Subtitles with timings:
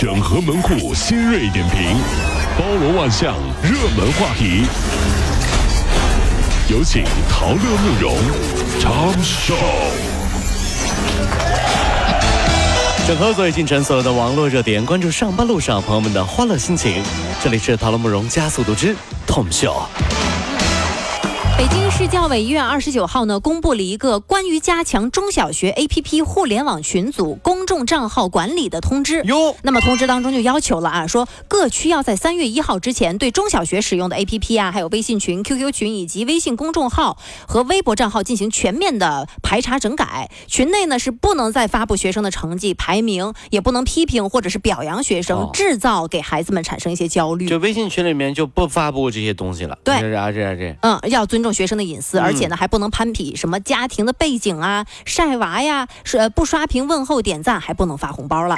[0.00, 1.94] 整合门户新锐点评，
[2.58, 4.64] 包罗万象，热门话题。
[6.70, 8.16] 有请陶乐慕容
[8.80, 9.54] 长寿。
[13.06, 17.02] 整合最近城所有的网络热点，关注上班路上朋友们的欢乐心情。
[17.44, 18.96] 这里是陶乐慕容加速度之
[19.26, 19.82] Tom Show。
[21.58, 29.22] 北京市教委一月二十九号呢，公布了一个关于加强中小学 APP 互联网群组公众账号管理的通知。
[29.22, 40.28] 哟，那么通知当中就要求了啊，说各区要在三月一号之前，对中小学使用的 APP 啊，还有微信群、QQ 群以及微信公众号和微博账号进行全面的排查整改。
[40.48, 47.48] 群内呢是不能再发布学生的成绩排名，也不能批评或者是表扬学生，哦制造给孩子们产生一些焦虑。
[47.48, 49.78] 就微信群里面就不发布这些东西了。
[49.84, 50.76] 对这是啊，这啊这。
[50.82, 58.56] 嗯，要尊重学生的隐私，嗯而且呢，还不能攀比什么家庭的背景啊、晒娃呀，是呃不刷屏、问候、点赞，还不能发红包了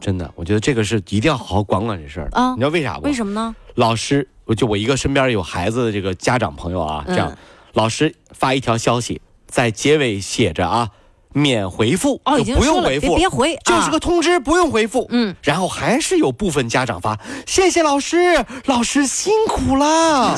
[0.00, 2.36] 真的，我觉得这个是一定要好好管管这事儿的。
[2.38, 3.04] 啊你知道为啥不？
[3.04, 3.54] 为什么呢？
[3.76, 7.36] 老师，我就我一个身边有孩子的这个家长朋友啊，这样，嗯
[7.72, 10.90] 老师发一条消息，在结尾写着啊，
[11.32, 15.06] 免回复，哦，就不用回复，别别回，就是个啊、通知，不用回复。
[15.10, 20.36] 嗯，然后还是有部分家长发，谢谢老师，老师辛苦了。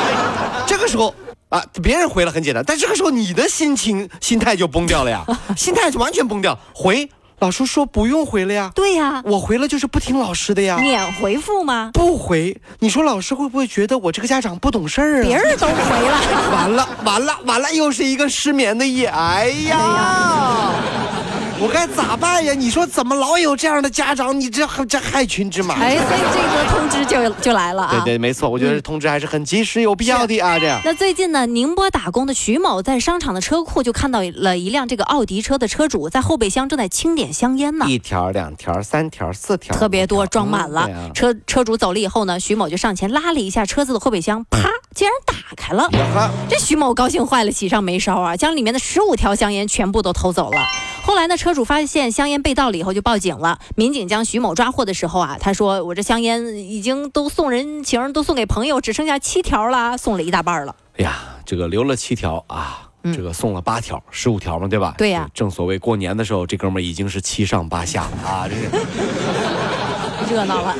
[0.66, 1.14] 这个时候。
[1.48, 5.24] 啊，别人回了很简单，但这个时候你的心情心态就崩掉了呀，
[5.56, 6.58] 心态就完全崩掉。
[6.74, 10.78] 回老师说不用回了呀，对呀、我回了就是不听老师的呀。
[10.78, 11.90] 免回复吗？
[11.92, 15.26] 不回，你说老师会不会觉得我这个家长不懂事儿啊？
[15.26, 20.70] 别人都回了， 完了完了完了，又是一个失眠的夜，哎呀，
[21.58, 22.52] 我该咋办呀？
[22.52, 24.38] 你说怎么老有这样的家长？
[24.38, 25.74] 你这这害群之马。
[25.76, 27.90] 哎，所以这个通知就就来了啊。
[27.92, 30.58] 对对，没错，我觉得通知还是很及时、有必要的啊。
[30.58, 37.86] 这样，那最近呢，宁波打工的徐某在商场的车库就看到了一辆这个奥迪车的车主在后备箱正在清点香烟呢。
[37.88, 40.86] 一条、两条、三条、四条，特别多，装满了。
[40.88, 45.88] 嗯啊车车主走了以后呢，徐某就上前拉了一下车子的后备箱，啪，竟然打开了。
[46.50, 50.60] 这徐某高兴坏了，喜上眉梢啊，将里面的十五条香烟全部都偷走了。
[51.02, 53.58] 后来呢，车主发现香烟被盗了以后就报警了。
[53.74, 60.74] 民警将徐某抓获的时候啊，他说：“我这香烟已经都送人情，都送给朋友，只剩下七条了，送了一大半了。
[60.98, 62.82] 哎呀，这个留了七条啊。
[63.14, 64.92] 这个送了八条，十五条嘛，对吧？
[64.96, 68.48] 嗯对呀正所谓过年的时候，这哥们儿已经是七上八下了啊！
[68.48, 68.68] 这是。
[70.34, 70.74] 热闹了。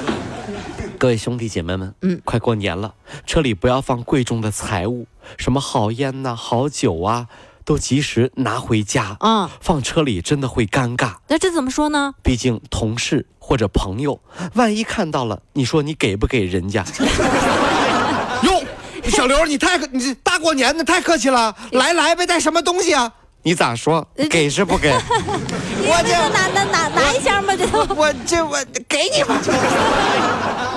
[0.98, 2.94] 各位兄弟姐妹们，嗯快过年了，
[3.26, 5.06] 车里不要放贵重的财物，
[5.38, 7.28] 什么好烟呐、好酒啊，
[7.66, 9.18] 都及时拿回家。
[9.20, 12.14] 啊、放车里真的会尴尬，那这怎么说呢？
[12.22, 14.18] 毕竟同事或者朋友，
[14.54, 16.82] 万一看到了，你说你给不给人家？
[18.42, 18.62] 哟，
[19.10, 23.12] 小刘，你太你这大过年的太客气了，来来呗，带什么东西啊？
[23.42, 24.06] 你咋说？
[24.30, 24.90] 给是不给？
[25.88, 27.78] 我这拿拿拿拿一下嘛，这都。
[27.94, 29.40] 我这我给你吧。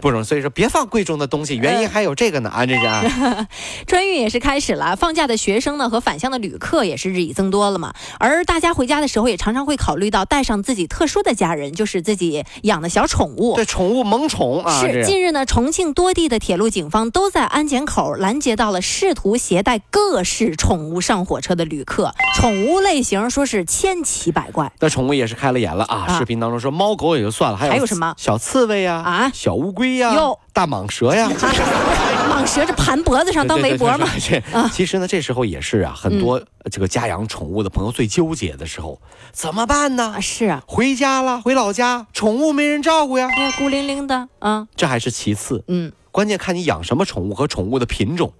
[0.00, 3.46] 不容易，所以说别放贵重的东西，原因还有这个呢啊，这是啊，
[3.86, 7.92] 春运也是开始了，放假的学生呢和返乡的旅客也是日益增多了嘛。
[8.18, 13.56] 而大家回家的时候也常常会考虑到带上自己特殊的家人，就是自己养的小宠物。
[13.56, 24.72] 对宠物萌宠啊，是，近日呢，重庆多地的铁路警方都在安检口拦截到了试图携带各式宠物上火车的旅客，宠物类型说是千奇百怪。
[24.80, 26.04] 那宠物也是开了眼了啊！
[26.08, 31.40] 啊视频当中说猫狗也就算了，还有还有什么小刺猬呀、啊小乌龟呀、哟大蟒蛇呀，啊，
[32.44, 34.06] 蟒蛇这盘脖子上当围脖嘛。
[34.06, 34.20] 对？
[34.20, 36.40] 对对对啊这其实呢，这时候也是啊，很多
[36.70, 39.00] 这个家养宠物的朋友最纠结的时候，
[39.32, 40.20] 怎么办呢啊，？
[40.20, 48.32] 是啊，回家了，回老家，宠物没人照顾呀，哎呀，孤零零的啊，这还是其次，嗯，关键看你养什么宠物和宠物的品种。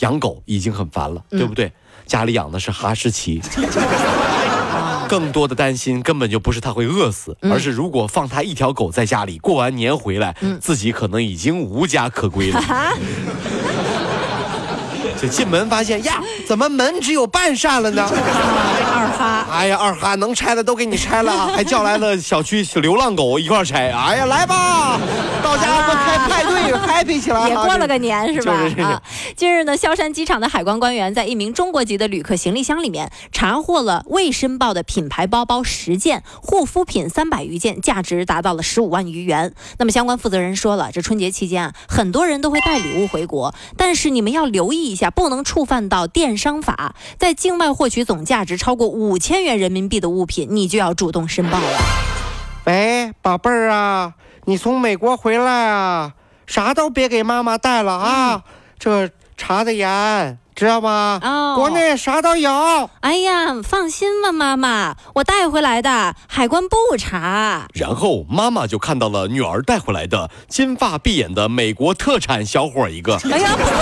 [0.00, 1.72] 养狗已经很烦了，嗯对不对？
[2.04, 3.40] 家里养的是哈士奇。
[5.08, 12.60] 更多的担心根本就不是他会饿死，嗯而是如果放他一条狗在家里，过完年回来，嗯自己可能已经无家可归了。
[15.14, 18.02] 啊，就进门发现呀，怎么门只有半扇了呢？
[18.06, 23.90] 二哈，哎呀，二哈能拆的都给你拆了啊，还叫来了小区流浪狗一块拆。
[23.90, 24.98] 哎呀，来吧，
[25.42, 27.48] 到家我们开派对，happy 起来啊。
[27.48, 28.52] 也过了个年是吧？
[28.82, 29.02] 啊，
[29.36, 39.54] 近日呢，萧山机场的海关官员在一名中国籍的旅客行李箱里面查获了未申报的品牌包包十件，护肤品三百余件，价值达到了十五万余元。
[39.78, 51.78] 那么相关负责人说了，这春节期间啊，很多人都会带礼物回国，但是你们要留意一下，不能触犯到电商法，在境外获取总价值超过五千元人民币的物品，你就要主动申报了。
[52.64, 54.14] 喂，宝贝儿啊，
[54.44, 56.14] 你从美国回来啊，
[56.46, 58.42] 啥都别给妈妈带了啊，
[58.78, 61.18] 这查的严，知道吗？
[61.22, 62.90] 哦国内啥都有。
[63.00, 67.66] 哎呀，放心吧，妈妈，我带回来的，海关不查。
[67.74, 73.16] 然后妈妈就看到了女儿带回来的金发碧眼的美国特产小伙一个。
[73.30, 73.72] 哎呀，不错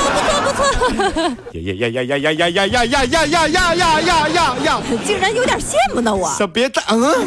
[0.43, 1.23] 不错不错，
[1.61, 4.83] 呀呀呀呀呀呀呀呀呀呀呀呀呀呀呀呀！
[5.05, 6.35] 竟然有点羡慕呢我。
[6.39, 7.27] 这别带，嗯。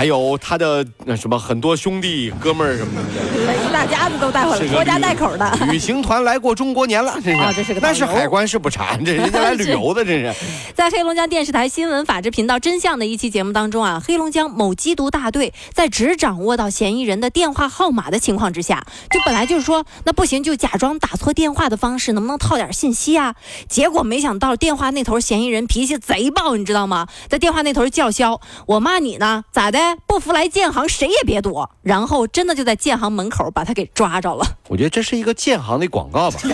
[0.00, 5.52] 还有他的那什么很多兄弟哥们儿什么的，一大家子都带回来，拖家带口的。
[5.70, 7.42] 旅行团来过中国年了，真是。
[7.42, 10.34] 哦这是个那是海关是不查，这人家来旅游的，这是。
[10.74, 23.34] 在黑龙江电视台新闻法制频道《真相》的一期节目当中啊，黑龙江某缉毒大队在只掌握到嫌疑人的电话号码的情况之下，就本来就是说那不行，就假装打错电话的方式，能不能套点信息啊？
[23.68, 27.06] 结果没想到电话那头嫌疑人脾气贼暴，你知道吗？
[27.28, 29.89] 在电话那头叫嚣：“我骂你呢，咋的？
[30.06, 34.44] 不服来建行，谁也别躲。”然后真的就在建行门口把他给抓着了。
[34.68, 36.38] 我觉得这是一个建行的广告吧。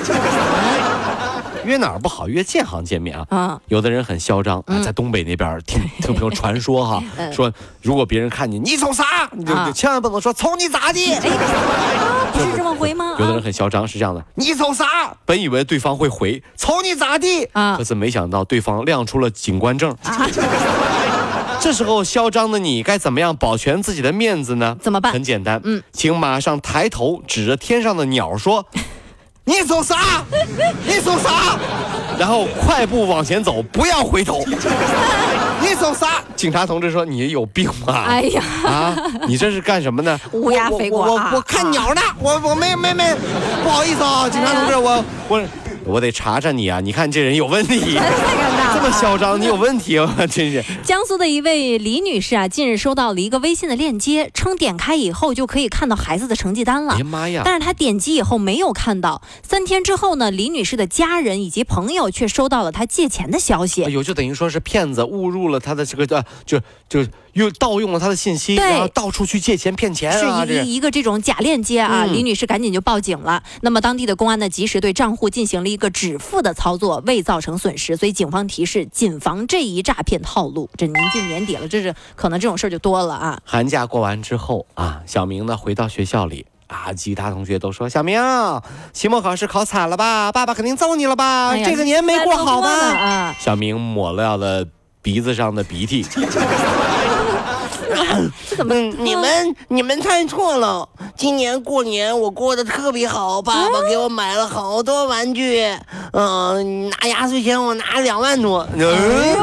[1.65, 3.27] 约哪儿不好，约建行见面啊！
[3.37, 7.03] 啊有的人很嚣张，啊在东北那边听 听朋友传说哈，
[7.33, 7.53] 说
[7.83, 11.13] 如果别人看你，你瞅啥，你就啊千万不能说瞅你咋地。
[11.13, 11.21] 啊，
[12.33, 13.17] 不是这么回吗？
[13.19, 14.85] 有的人很嚣张，是这样的，你瞅啥？
[15.25, 19.93] 本以为对方会回瞅你咋地，啊可是没想到对方亮出了警官证。
[21.61, 24.77] 这时候嚣张的你该怎么样保全自己的面子呢？
[24.81, 28.65] 怎么办很简单，嗯，请马上抬头指着天上的鸟说
[29.45, 30.25] ：“你走啥？
[30.87, 31.59] 你走啥？”
[32.19, 34.43] 然后快步往前走，不要回头。
[35.61, 36.23] 你走啥？
[36.37, 40.19] 警察同志说：“你有病吧？”哎呀，啊，你这是干什么呢？
[40.33, 43.15] 乌鸦飞过啊我我看鸟呢，我我没没没，
[43.65, 45.43] 不好意思啊，警察同志，我我
[45.85, 46.81] 我得查查你啊！
[46.81, 47.99] 你看这人有问题，
[48.75, 50.15] 这么嚣张， 你有问题啊！
[50.31, 50.65] 真是。
[50.83, 57.05] 江苏的一位李女士啊，近日收到了一个微信的链接，称点开以后就可以看到孩子的成绩单了哎呀。
[57.05, 57.43] 妈呀！
[57.45, 63.85] 但是她点击以后没有看到，三天之后呢，李女士的家人以及朋友却收到了她借钱的消息。
[63.85, 66.59] 哎呦，就等于说是骗子误入了她的这个呃，就
[66.89, 70.47] 就又盗用了她的信息，对然后到处去借钱骗钱啊！
[70.47, 73.43] 是一一个这种假链接啊，嗯李女士赶紧就报警了。
[73.63, 77.97] 那么当地的公安呢，及时对账户进行了一个止付的操作，未造成损失。
[77.97, 80.71] 所以警方提示，谨防这一诈骗套路。
[80.77, 83.41] 这临近年底了，这是可能这种事儿就多了啊。
[83.45, 86.47] 寒假过完之后啊，小明呢回到学校里。
[86.69, 86.93] 啊！
[86.93, 88.21] 其他同学都说：“小明，
[88.93, 90.33] 期末考试考惨了吧？
[90.33, 91.51] 爸爸肯定揍你了吧？
[91.51, 92.69] 哎这个年没过好吧？”
[92.99, 94.67] 啊，小明抹掉了
[95.01, 96.05] 鼻子上的鼻涕。
[98.69, 100.89] 嗯，你们你们猜错了。
[101.17, 105.65] 今年过年我过得特别好，爸爸给我买了好多玩具。
[106.13, 108.67] 嗯、拿压岁钱我拿了两万多。
[108.75, 109.37] 嗯，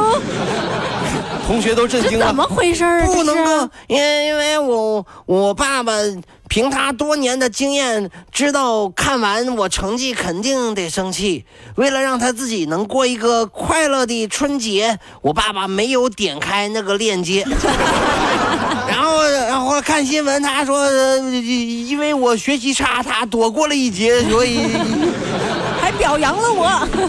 [1.48, 2.26] 同学都震惊了。
[2.26, 2.84] 这怎么回事？
[3.06, 5.94] 不能够，因为因为我我爸爸
[6.54, 11.44] 凭他多年的经验，知道看完我成绩肯定得生气。
[11.78, 17.44] 为了让他自己能过一个快乐的春节，我爸爸没有点开那个链接。
[18.88, 24.60] 然后，然后看新闻，他说，呃因为我学习差，他躲过了一劫，所以
[25.82, 26.68] 还表扬了我。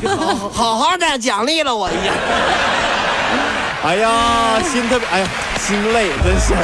[0.54, 2.14] 好好好的奖励了我一下。
[3.84, 5.28] 哎呀，心特别，哎呀，
[5.60, 6.54] 心累，真是。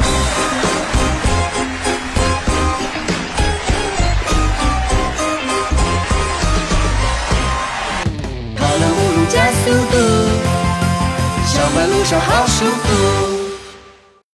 [9.41, 9.97] 的速度，
[11.45, 13.40] 上班路上好舒服。